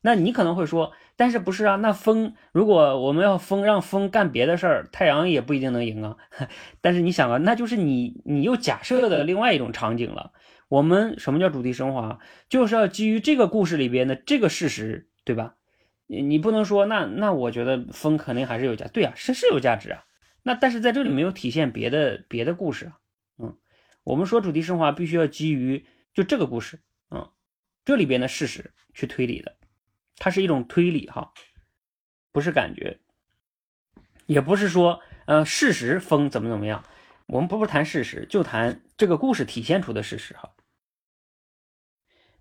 [0.00, 1.76] 那你可能会说，但是不是啊？
[1.76, 6.16] 那风如果我们要风让风干别的事儿，太阳也不一定能赢啊。
[6.80, 10.32] 但是你想啊，那就是你你又假设的另外一种场景了。
[10.70, 12.20] 我们什么叫主题升华？
[12.48, 15.56] 就是要基于这个故事里边的这个事实，对吧？
[16.06, 20.04] 你你不能说那那我觉得风肯定还是有价，对啊，是是有价值啊。
[20.44, 23.00] 那但是在这里没有体现别的别的故事啊。
[23.38, 23.58] 嗯，
[24.04, 26.78] 我们说主题升华必须要基于就这个故事，
[27.10, 27.28] 嗯，
[27.84, 29.56] 这里边的事实去推理的，
[30.18, 31.32] 它是一种推理哈，
[32.30, 33.00] 不是感觉，
[34.26, 36.84] 也不是说呃事实风怎么怎么样，
[37.26, 40.48] 我们不是谈事实，就谈这个故事体现出的事实哈。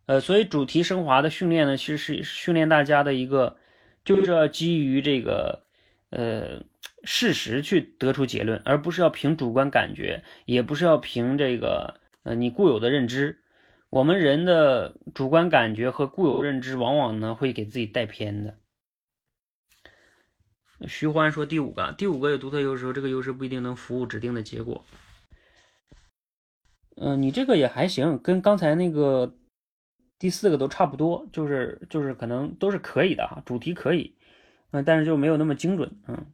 [0.10, 3.58] 呃，所以主题升华的训练呢，其实是训练大家的一个，
[4.04, 5.66] 就是要基于这个
[6.10, 6.64] 呃
[7.04, 13.44] 事实去得出结论，而不是要凭主观感觉，也不是要凭这个呃你固有的认知。
[13.92, 18.58] 我们人的主观感觉和固有认知，往往呢会给自己带偏的。
[20.88, 24.84] 徐欢说第五个，第五个有独特优势，这个优势不一定能服务指定的结果。
[26.96, 29.36] 嗯，你这个也还行，跟刚才那个。
[30.20, 34.16] 第四个都差不多，就是就是可能都是可以的哈，主题可以，
[34.72, 36.34] 嗯，但是就没有那么精准，嗯。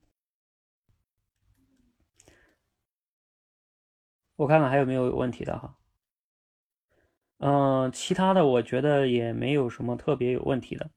[4.37, 5.77] 我看看还有没有有问题的哈，
[7.37, 10.89] 嗯，其他的我觉得也没有什么特别有问题的。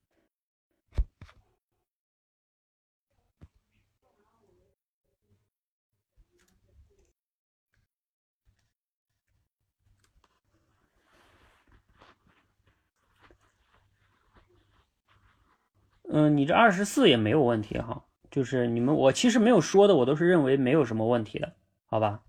[16.10, 21.54] 嗯，你这二十四也没有问题哈，就是你们我其实没有说的，我都是认为没有什么问题的，
[21.84, 22.22] 好吧？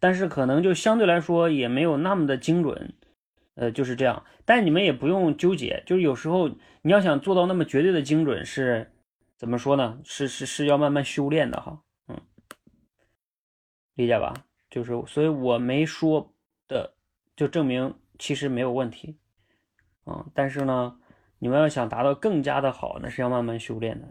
[0.00, 2.94] 但是可能就相对来说也没有那么的精准，
[3.56, 4.24] 呃，就是这样。
[4.46, 6.48] 但你们也不用纠结，就是有时候
[6.80, 8.90] 你要想做到那么绝对的精准，是
[9.36, 10.00] 怎么说呢？
[10.02, 12.18] 是是是要慢慢修炼的哈，嗯，
[13.94, 14.32] 理解吧？
[14.70, 16.32] 就是所以我没说
[16.66, 16.94] 的，
[17.36, 19.18] 就证明其实没有问题，
[20.06, 20.96] 嗯，但是呢。
[21.42, 24.06] 你们要想达到更加的好，那是要慢慢修炼的。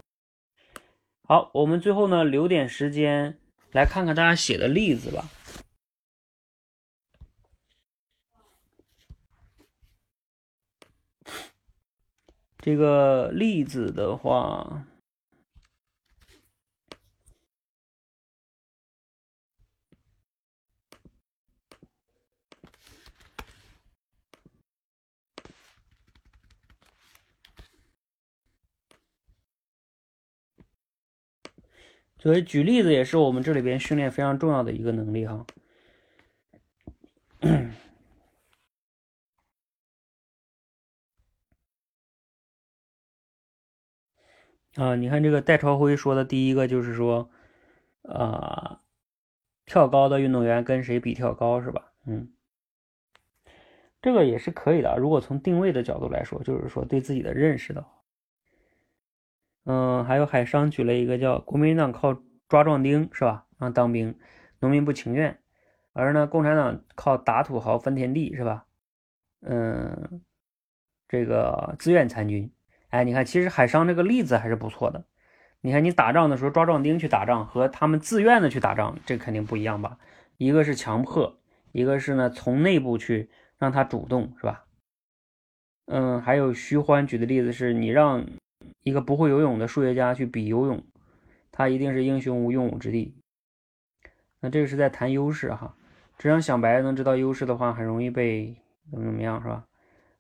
[1.23, 3.39] 好，我们最后呢留点时间
[3.71, 5.29] 来看看大家写的例子吧。
[12.57, 14.85] 这个例子的话。
[32.21, 35.43] 所以举例子也是我们这里边训练非常重要的一个能力哈。
[44.75, 47.31] 啊，你看这个戴朝辉说的第一个就是说，
[48.03, 48.81] 啊，
[49.65, 51.91] 跳高的运动员跟谁比跳高是吧？
[52.05, 52.31] 嗯，
[53.99, 54.95] 这个也是可以的。
[54.97, 58.00] 如果从定位的角度来说，就是说对自己的认识的话。
[59.65, 63.45] 嗯，还有海商举了一个叫国民党靠抓壮丁是吧？
[63.59, 64.17] 啊，当兵，
[64.59, 65.39] 农民不情愿，
[65.93, 68.65] 而呢，共产党靠打土豪分田地，是吧？
[69.41, 70.21] 嗯，
[71.07, 72.51] 这个自愿参军。
[72.89, 75.05] 哎，你看，其实海商这个例子还是不错的。
[75.61, 79.97] 你看，你打仗的时候抓壮丁去打仗，和他们自愿的去打仗，这肯定不一样吧？
[80.37, 81.39] 一个是强迫，
[81.71, 84.65] 一个是呢从内部去让他主动，是吧？
[85.85, 88.25] 嗯，还有徐欢举的例子是，你让
[88.83, 90.83] 一个不会游泳的数学家去比游泳，
[91.51, 93.15] 他一定是英雄无用武之地。
[94.39, 95.75] 那这个是在谈优势哈，
[96.17, 98.55] 只想想白能知道优势的话，很容易被
[98.89, 99.65] 怎么怎么样，是吧？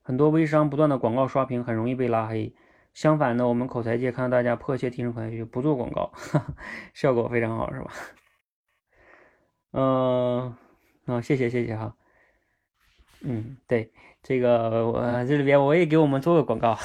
[0.03, 2.53] 很多微商不断的广告刷屏，很容易被拉黑。
[2.93, 6.11] 相反呢，我们口才界看到大家迫切提升口才就不做广告，
[6.93, 7.91] 效果非常好，是吧？
[9.71, 10.55] 嗯，
[11.05, 11.95] 啊，谢谢谢谢哈。
[13.21, 13.91] 嗯，对，
[14.23, 16.77] 这个我这里边我也给我们做个广告。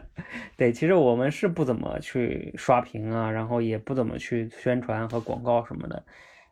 [0.56, 6.04] 对，其实我们是不怎么去刷屏啊，然后也不怎么去宣传和广告什么的。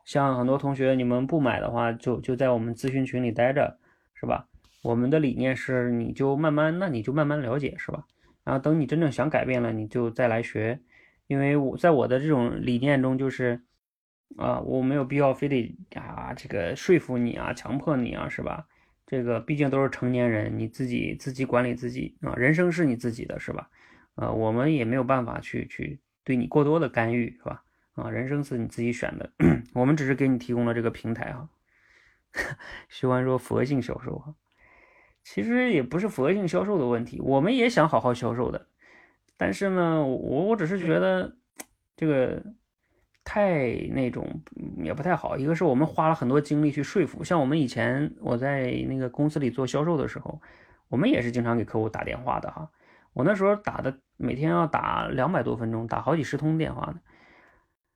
[0.04, 3.78] 像很多同学你们不买的话，就就在我们咨询群里待着，
[4.14, 4.46] 是吧？
[4.82, 8.04] 我们的理念是，你就慢慢，那你就慢慢了解，是吧？
[8.42, 10.80] 然后等你真正想改变了，你就再来学。
[11.26, 13.60] 因为我在我的这种理念中，就是
[14.36, 18.66] 啊，我没有必要非得啊这个说服你啊，强迫你啊，是吧？
[19.10, 23.68] 这个毕竟都是成年人，你自己自己管理自己啊，人生是你自己的，是吧？
[24.14, 27.64] 呃，我们也没有办法去去对你过多的干预，是吧？
[27.94, 29.32] 啊，人生是你自己选的，
[29.74, 31.48] 我们只是给你提供了这个平台哈。
[32.88, 34.32] 徐欢说佛性销售哈。
[35.24, 38.68] 其实也不是佛性销售的问题，我们也想好好销售的，
[39.36, 41.36] 但是呢，我我只是觉得
[41.96, 42.44] 这个
[43.24, 44.42] 太那种
[44.82, 45.36] 也不太好。
[45.36, 50.40] 一个是我们花了很多精力去说服，像我们以前我在那个公司里做销售的时候，
[50.88, 52.70] 我们也是经常给客户打电话的哈。
[53.12, 57.00] 我那时候打的每天要打两百多分钟，打好几十通电话呢。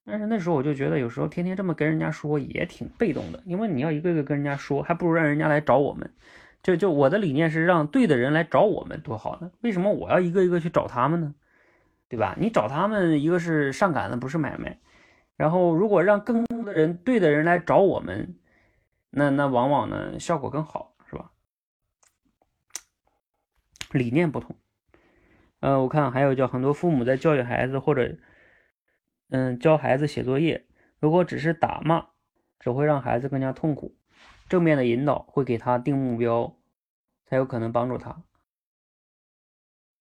[0.06, 6.12] 但是那时候我就觉得，有时候天天这么跟人家说也挺被动的，因为你要一个个跟人家说，还不如让人家来找我们。
[6.62, 9.50] 就就我的理念是让对的人来找我们多好呢？
[9.60, 11.34] 为什么我要一个一个去找他们呢？
[12.08, 12.36] 对吧？
[12.38, 14.78] 你找他们，一个是上赶的不是买卖，
[15.36, 18.38] 然后如果让更多的人对的人来找我们，
[19.10, 21.30] 那那往往呢效果更好，是吧？
[23.92, 24.56] 理念不同。
[25.60, 28.16] 呃，我看还有叫很多父母在教育孩子或者
[29.30, 30.66] 嗯教孩子写作业，
[30.98, 32.08] 如果只是打骂，
[32.60, 33.96] 只会让孩子更加痛苦。
[34.48, 36.56] 正面的引导会给他定目标，
[37.24, 38.22] 才有可能帮助他。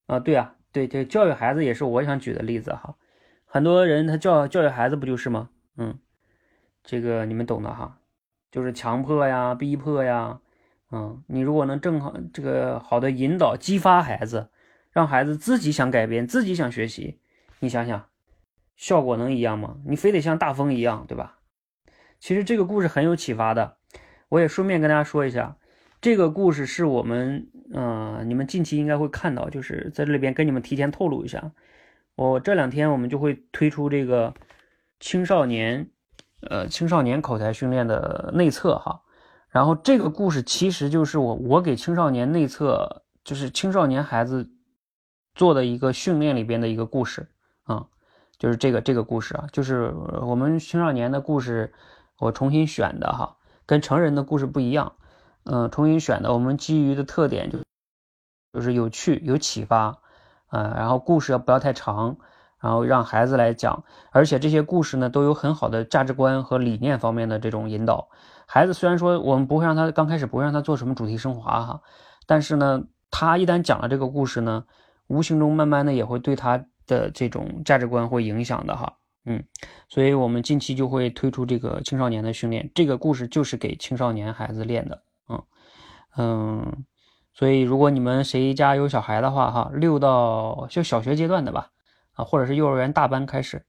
[0.07, 2.97] 啊，对啊，对对，教育孩子也是我想举的例子哈。
[3.53, 5.51] 很多人他教教育孩子不就是吗？
[5.77, 5.99] 嗯，
[6.83, 7.99] 这个你们懂的哈，
[8.49, 10.39] 就是强迫呀、逼迫呀。
[10.91, 14.49] 嗯，你如果能正好这个好的引导、激发孩子，
[14.89, 17.19] 让孩子自己想改变、自己想学习，
[17.59, 18.07] 你想想，
[18.75, 19.77] 效果能一样吗？
[19.85, 21.37] 你非得像大风一样，对吧？
[22.19, 23.77] 其实这个故事很有启发的。
[24.29, 25.57] 我也顺便跟大家说一下，
[26.01, 31.51] 这个故事是我们，嗯，你们近期应该会看到，就是在这里边跟你们提前透露一下，
[32.15, 34.33] 我这两天我们就会推出这个
[34.99, 35.89] 青少年，
[36.41, 39.01] 呃，青少年口才训练的内测哈。
[39.49, 44.49] 然后这个故事其实就是我我给青少年内测，就是青少年孩子
[45.35, 47.27] 做的一个训练里边的一个故事
[47.63, 47.87] 啊，
[48.37, 51.73] 就是这个这个故事啊，就是我们青少年的故事，
[52.19, 53.37] 我重新选的哈。
[53.65, 54.93] 跟成人的故事不一样，
[55.45, 57.59] 嗯，重新选的，我们基于的特点就
[58.51, 60.01] 就是有趣、有启发，
[60.53, 62.15] 嗯，然后故事要不要太长，
[62.59, 68.07] 然后让孩子来讲，而且这些故事呢都有很好的价值观和理念方面的这种引导。
[68.45, 71.81] 孩子虽然说我们不会让他刚开始不会让他做什么主题升华哈，
[72.27, 74.65] 但是呢，他一旦讲了这个故事呢，
[75.07, 78.93] 无形中慢慢的也会对他的这种价值观会影响的哈。
[79.25, 79.43] 嗯，
[79.89, 85.01] 所以我们近期就会推出这个青少年的训练，这个故事就是给青少年孩子练的。
[85.29, 85.43] 嗯
[86.15, 86.85] 嗯，
[87.33, 91.71] 所以如果你们谁家有小孩的话，哈，六到就小学阶段的吧，
[92.13, 93.65] 啊，或者是幼儿园大班开始，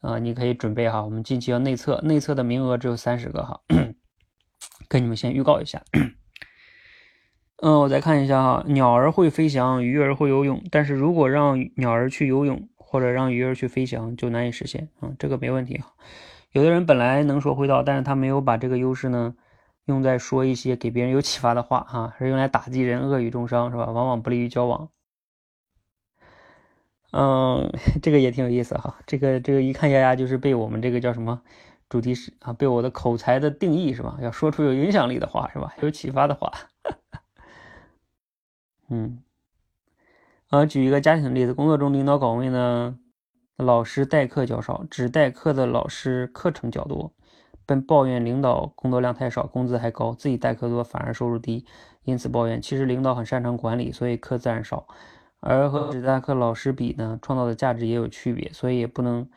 [0.00, 3.60] 啊，你可以准备哈，我们近期要内测，内测的名额只有三十个哈，
[4.88, 5.82] 跟你们先预告一下。
[7.62, 12.68] 嗯，我再看一下哈，鸟儿会飞翔，鱼儿会游泳，但是如果让鸟儿去游泳。
[12.88, 15.92] 或者让鱼儿去飞翔就难以实现啊，这个没问题哈。
[16.52, 19.34] 有的人本来能说会道，但是他没有把这个优势呢
[19.86, 23.86] 用在说一些给别人有启发的话哈，是用来打击人、恶语重伤是吧？
[23.86, 24.88] 往往不利于交往。
[27.12, 27.70] 嗯，
[28.02, 28.98] 这个也挺有意思哈。
[29.06, 31.40] 这个这个一看丫丫就是被我们这个叫什么
[31.88, 34.18] 主题是啊，被我的口才的定义是吧？
[34.20, 35.72] 要说出有影响力的话是吧？
[35.80, 36.52] 有启发的话。
[38.90, 39.22] 嗯。
[40.50, 42.96] 呃，举一个家庭的例子，工作中领导岗位呢，
[43.56, 47.12] 老师代课较少，只代课的老师课程较多，
[47.66, 51.66] 奔抱怨领导工作量太少，工资还高，自己代课多反而收入低，
[52.04, 52.62] 因此抱怨。
[52.62, 54.86] 其实领导很擅长管理，所以课自然少。
[55.40, 59.28] 而和只代课老师比呢，创造的价值也有区别，所以也不能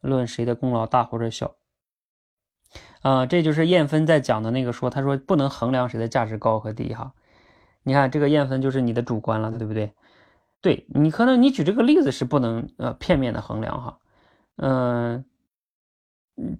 [0.00, 1.54] 论谁的功劳大或者小。
[3.02, 7.12] 啊，这就是燕芬在讲的那个说，他说不能衡量谁的价值高和低哈。
[7.82, 9.92] 你看这个燕芬就是你的主观了，对不对？
[10.62, 13.98] 对你可能你举这个例子是不能呃片面的衡量哈，
[14.56, 15.24] 嗯。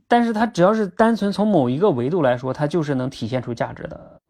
[0.07, 4.21] 但是它只要是单纯从某一个维度来说，它就是能体现出价值的。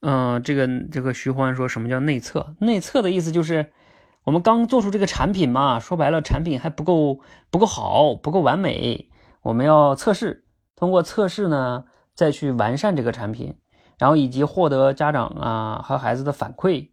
[0.00, 2.54] 嗯，这个这个徐欢说什么叫内测？
[2.60, 3.72] 内测的意思就是
[4.24, 9.10] 我们刚做出这个产品嘛，说白了产品还不够不够好，不够完美，
[9.42, 10.44] 我们要测试，
[10.76, 13.58] 通过测试呢再去完善这个产品，
[13.98, 16.90] 然后以及获得家长啊和孩子的反馈，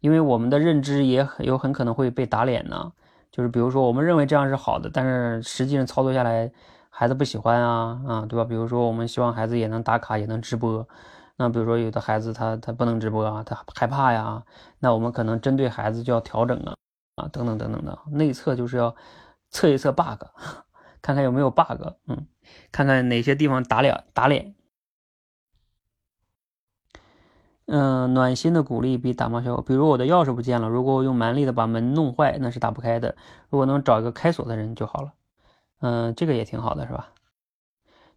[0.00, 2.92] 因为我们的认知也有很可能会被打脸呢。
[3.34, 6.48] 就是比如说，我们认为这样是好的，但是实际上操作下来，
[6.88, 8.44] 孩子不喜欢啊啊，对吧？
[8.44, 10.86] 比如说，我们希望孩子也能打卡，也能直播。
[11.34, 14.40] 那比如说，有的孩子他他不能直播啊，他害怕呀。
[14.78, 16.76] 那我们可能针对孩子就要调整啊
[17.16, 17.98] 啊，等等等等的。
[18.12, 18.94] 内测就是要
[19.50, 20.22] 测一测 bug，
[21.02, 22.28] 看看有没有 bug，嗯，
[22.70, 24.54] 看看哪些地方打脸打脸。
[27.66, 29.62] 嗯，暖心的鼓励比打骂效果。
[29.62, 33.16] 比如我的钥匙不见了，如果我用蛮力的把门弄坏，那是打不开的。
[33.48, 35.12] 如果能找一个开锁的人就好了。
[35.80, 37.08] 嗯，这个也挺好的，是吧？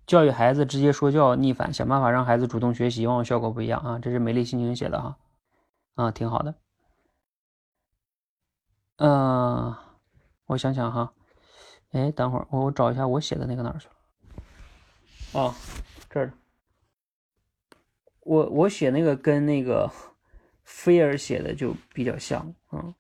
[0.05, 3.99] 教育孩子直接说教逆反，想办法让孩子主动学习，往往效果不一样啊。
[3.99, 5.17] 这是美丽心情写的哈，
[5.95, 6.55] 啊，挺好的。
[8.97, 9.75] 嗯，
[10.45, 11.13] 我想想哈，
[11.91, 13.93] 哎，等会儿我我找一下我写的那个哪儿去了？
[15.33, 15.53] 哦，
[16.09, 16.33] 这儿。
[18.27, 19.89] 我我写那个跟那个
[20.65, 22.93] 菲尔写的就比较像，嗯，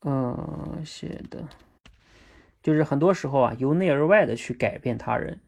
[0.00, 1.46] 嗯，写的
[2.62, 5.38] 就是很多时候啊，由内而外的去改变他人，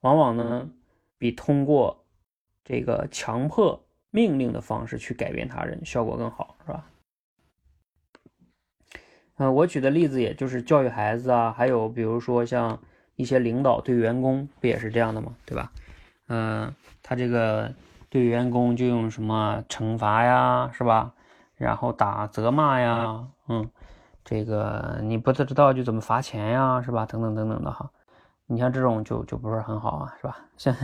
[0.00, 0.68] 往往呢
[1.16, 2.04] 比通过
[2.64, 6.90] 这个强迫命令的方式去改变他人效果更好，是吧？
[9.36, 12.82] 嗯，我举的例子也就是教育孩子啊，还有比如说像。
[13.16, 15.34] 一些领导对员工不也是这样的吗？
[15.44, 15.72] 对吧？
[16.28, 17.72] 嗯，他这个
[18.08, 21.12] 对员工就用什么惩罚呀，是吧？
[21.56, 23.68] 然后打责骂呀，嗯，
[24.24, 27.06] 这个你不知道就怎么罚钱呀，是吧？
[27.06, 27.90] 等等等等的哈。
[28.48, 30.36] 你像这种就就不是很好啊，是吧？
[30.56, 30.74] 像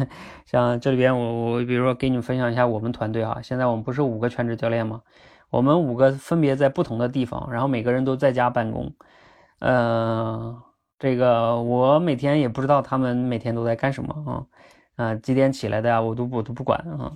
[0.47, 5.03] 像这里边我我比如说给你们分享一下我们团队哈，现在我们不是五个全职教练吗？
[5.51, 8.93] 我们五个分别在不同的地方，然后每个人都在家办公，
[9.59, 10.61] 嗯。
[11.03, 14.47] 这个我每天也不知道他们每天都在干什么
[14.95, 17.13] 啊，啊几点起来的呀，我都我都不管啊。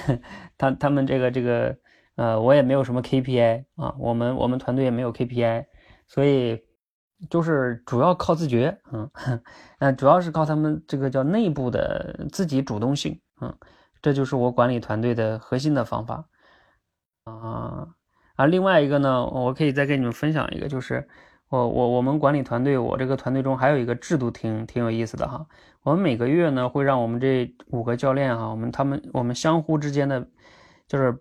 [0.56, 1.76] 他他们这个这个
[2.14, 5.66] 呃，我也没有什么 KPI 啊，我们我们团队也没有 KPI，
[6.08, 6.64] 所以
[7.28, 9.10] 就是主要靠自觉，嗯，
[9.80, 13.54] 嗯，主要是靠他们这个叫内部的自己主动性，嗯，
[14.00, 16.24] 这就是我管理团队的核心的方法
[17.24, 17.86] 啊
[18.36, 18.46] 啊。
[18.46, 21.06] 另外一个呢，我可以再跟你们分享一个，就是。
[21.48, 25.46] 我我我们管理团队，我这个团队中还有一个制度挺挺有意思的哈。
[25.82, 30.28] 我们每个月呢会让我们这五个教练哈，我们他们我们相互之间的，
[30.88, 31.16] 就是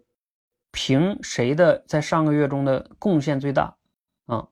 [0.71, 3.75] 评谁的在上个月中的贡献最大
[4.25, 4.47] 啊，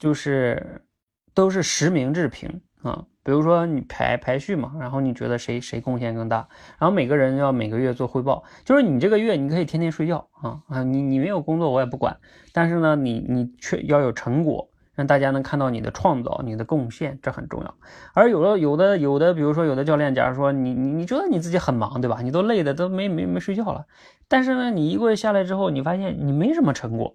[0.00, 0.84] 就是
[1.32, 3.06] 都是实名制评啊。
[3.22, 6.48] 比如说你排排序嘛，然后你觉得谁谁贡献更大，
[6.80, 12.18] 然后每个人要每个月做汇报，就是你这个月你可以天天睡觉啊啊，你你没有工作我也不管，
[12.52, 14.68] 但是呢你你却要有成果。
[14.98, 17.72] 让大家能看到你的创造、你的贡献，这很重要。
[18.14, 22.18] 而有的、有的、有的，比如说有的教练，假如说你、你、你觉得你自己很忙，对吧？
[22.20, 23.86] 你都累的都没没没睡觉了。
[24.26, 27.14] 但是呢，你一个月下来之后，你发现你没什么成果，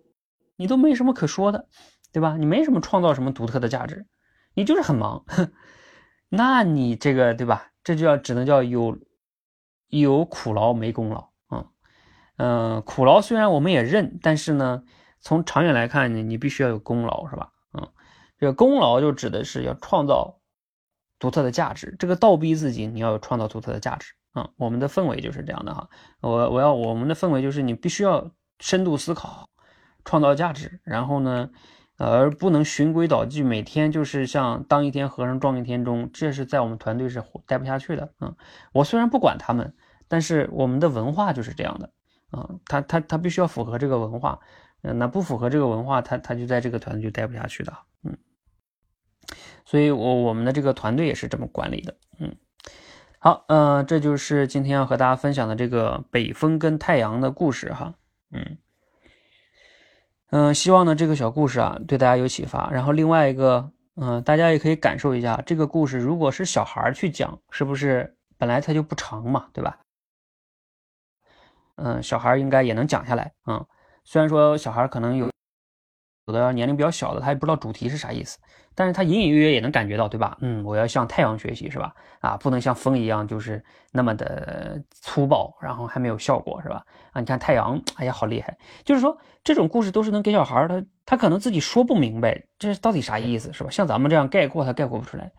[0.56, 1.68] 你都没什么可说的，
[2.14, 2.38] 对吧？
[2.38, 4.06] 你没什么创造什么独特的价值，
[4.54, 5.26] 你就是很忙。
[6.30, 7.72] 那你这个，对吧？
[7.84, 8.98] 这就要只能叫有
[9.90, 11.66] 有苦劳没功劳啊。
[12.38, 14.84] 嗯，苦劳虽然我们也认，但是呢，
[15.20, 17.50] 从长远来看呢，你必须要有功劳，是吧？
[18.44, 20.42] 这个功劳就指的是要创造
[21.18, 24.50] 独特的价值，这个倒逼自己，你要有创造独特的价值啊。
[24.58, 25.88] 我们的氛围就是这样的哈，
[26.20, 29.48] 我我要我们的氛围就是你必须要深度思考，
[30.04, 31.52] 创造价值，然后呢，
[31.96, 38.36] 而不能循规蹈矩，每天就是像当一天和尚撞一天钟，这是在我们团队是待不下去的啊。
[38.74, 39.74] 我虽然不管他们，
[40.10, 41.90] 但是我们的文化就是这样的
[42.32, 44.42] 啊，他他他必须要符合这个文化。
[44.86, 47.72] 嗯，那不符合这个文化，他他就在这个团队就待不下去的。
[48.04, 48.18] 嗯，
[49.66, 51.96] 所以我我们的这个团队也是这么管理的。
[52.20, 52.36] 嗯，
[53.20, 57.94] 好，呃，这就是今天要和大家分享的这个北风跟太阳的故事哈。
[58.32, 58.58] 嗯，
[60.30, 62.70] 嗯，希望呢这个小故事啊对大家有启发。
[62.72, 69.80] 然后另外一个，嗯，大家也可以感受一下这个故事，如果是小孩去讲，是不是本来它就不长嘛，对吧？
[71.76, 73.66] 嗯，小孩应该也能讲下来啊。
[74.04, 75.32] 虽然说小孩可能有
[76.28, 78.38] 有的年龄比较小的，他也不知道主题是啥意思。
[78.76, 80.38] 但是他隐隐约约也能感觉到，对吧？
[80.42, 81.94] 嗯，我要向太阳学习，是吧？
[82.20, 86.84] 啊，不能像风一样，就是那么的粗暴，然后还没有效果，是吧？
[87.12, 88.58] 啊，你看太阳，哎呀，好厉害！
[88.84, 93.70] 就是说，这种故事都是能给小孩儿他他可能自己说不明白，这到底啥意思，是吧？
[93.70, 95.32] 像咱们这样概括，他概括不出来。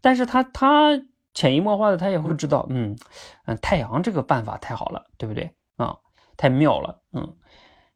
[0.00, 1.00] 但是他他
[1.34, 2.96] 潜移默化的，他也会知道，嗯
[3.46, 5.54] 嗯，太阳这个办法太好了，对不对？
[5.76, 5.96] 啊，
[6.36, 7.36] 太妙了，嗯，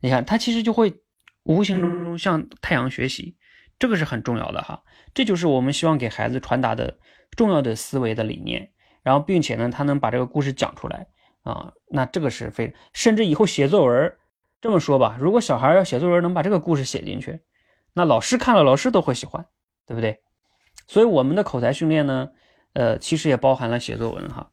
[0.00, 0.94] 你看他其实就会
[1.42, 3.36] 无形中向太阳学习。
[3.78, 4.82] 这个是很重要的哈，
[5.14, 6.98] 这就是我们希望给孩子传达的
[7.36, 8.72] 重要的思维的理念。
[9.02, 11.06] 然后，并且呢，他能把这个故事讲出来
[11.42, 14.16] 啊，那这个是非，甚至以后写作文，
[14.60, 17.40] 这么说吧，如果小孩要写作文能把这个故事写进去，
[17.92, 19.46] 那老师看了，老师都会喜欢，
[19.86, 20.22] 对不对？
[20.88, 22.30] 所以我们的口才训练呢，
[22.72, 24.50] 呃，其实也包含了写作文哈。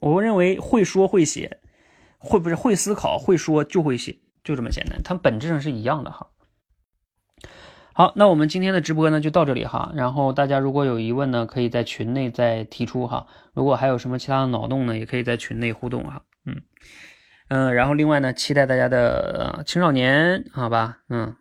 [0.00, 1.60] 我认为会说会写，
[2.18, 6.28] 会不是会思考会说就会写，就这么简单，它本质上是一样的哈。
[7.98, 9.90] 好，那我们今天的直播呢就到这里哈。
[9.96, 13.26] 然后大家如果有疑问呢，可以在群内再提出哈。
[13.54, 16.22] 如果还有什么其他的脑洞呢，也可以在群内互动哈。
[16.46, 16.62] 嗯
[17.48, 20.98] 嗯，然后另外呢，期待大家的青少年，好吧？
[21.08, 21.34] 嗯，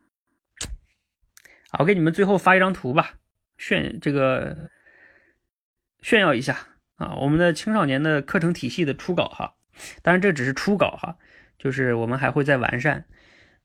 [1.70, 3.12] 好，给你们最后发一张图吧，
[3.60, 4.72] 炫这个
[6.02, 6.58] 炫耀一下
[6.96, 9.54] 啊，我们的青少年的课程体系的初稿哈。
[10.02, 11.18] 当然这只是初稿哈，
[11.60, 13.06] 就是我们还会再完善。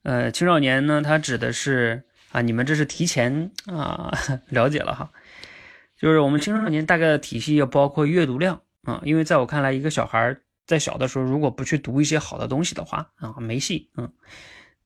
[0.03, 2.05] 呃，青少年呢，它指的是。
[2.33, 4.11] 啊，你们这是提前啊
[4.49, 5.13] 了解了哈，
[5.97, 14.11] 就是我们青少年大概的体系要包括阅读量啊，因为在我看来，一个小孩在小的时候如果不去读一些好的东西的话啊，没戏，嗯，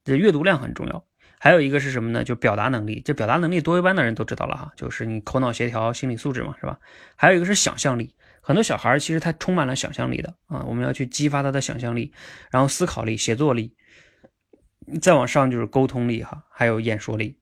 [0.04, 1.04] 这阅读量很重要。
[1.38, 2.24] 还有一个是什么呢？
[2.24, 6.78] 就表达能力，这表达能力多一般的人都知道了哈，就是你头脑协调、心理素质嘛，是吧？
[7.14, 12.12] 还有一个是想象力，很多小孩其实他充满了想象力的啊，我们要去激发他的想象力，
[12.50, 13.74] 然后思考力、写作力。
[15.00, 17.38] 再往上就是沟通力哈，还有演说力。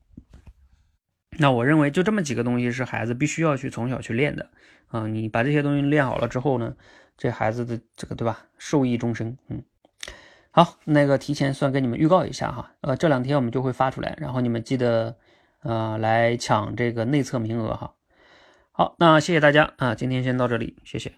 [1.36, 4.50] 那我认为就这么几个东西是孩子必须要去从小去练的
[4.86, 5.06] 啊。
[5.08, 6.76] 你把这些东西练好了之后呢，
[7.16, 9.36] 这孩子的这个对吧，受益终生。
[9.48, 9.62] 嗯，
[10.52, 15.16] 好，那个提前算给你们预告一下哈，呃，这两天我们就会发出来，然后你们记得
[15.62, 17.94] 呃来抢这个内测名额哈。
[18.70, 21.14] 好，那谢谢大家啊，今天先到这里，谢谢。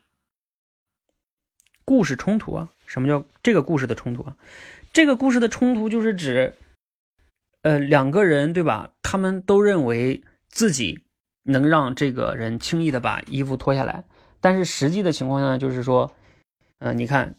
[1.84, 2.72] 故事冲突啊？
[2.86, 4.36] 什么叫这个故事的冲突啊？
[4.96, 6.54] 这个故事的冲突就是指，
[7.60, 8.92] 呃，两个人对吧？
[9.02, 11.02] 他们都认为自己
[11.42, 14.04] 能让这个人轻易的把衣服脱下来，
[14.40, 16.10] 但是实际的情况下就是说，
[16.78, 17.34] 呃，你看，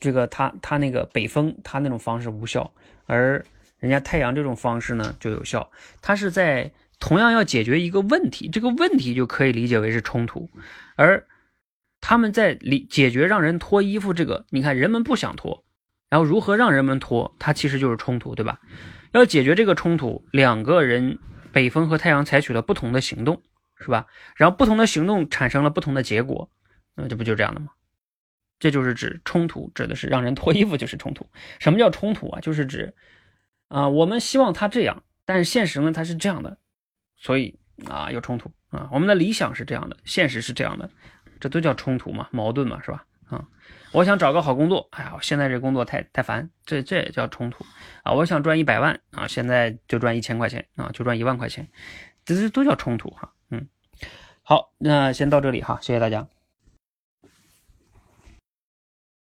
[0.00, 2.72] 这个他他那个北风他那种方式无效，
[3.04, 3.44] 而
[3.80, 5.70] 人家太阳这种方式呢就有效。
[6.00, 10.48] 他是在同样要解决一个问题，这个问题就可以理解为是冲突，
[10.96, 11.26] 而
[12.00, 15.62] 他们在理解决让人脱衣服这个，你看人们不想脱。
[16.10, 17.34] 然后如何让人们脱？
[17.38, 18.60] 它其实就是冲突，对吧？
[19.12, 21.18] 要解决这个冲突，两个人
[21.52, 23.42] 北风和太阳采取了不同的行动，
[23.78, 24.06] 是吧？
[24.36, 26.50] 然后不同的行动产生了不同的结果，
[26.94, 27.68] 那这不就这样的吗？
[28.58, 31.28] 这就是指冲突，指的是让人脱衣服就是冲突。
[31.58, 32.40] 什么叫冲突啊？
[32.40, 32.94] 就是指
[33.68, 36.58] 啊，我们希望他这样，但是现实呢他是这样的，
[37.16, 38.88] 所以啊有冲突啊。
[38.92, 40.90] 我们的理想是这样的，现实是这样的，
[41.38, 43.04] 这都叫冲突嘛，矛盾嘛，是吧？
[43.28, 43.46] 啊。
[43.92, 47.64] 我想找个好工作，哎呀，我现在这工作太太烦，这这也叫冲突
[48.02, 48.12] 啊！
[48.12, 51.68] 我想赚一百万啊，现在就赚一千块钱啊，就赚一万块钱，
[52.24, 53.32] 这这都叫冲突哈。
[53.50, 53.66] 嗯，
[54.42, 56.26] 好，那先到这里哈，谢谢大家。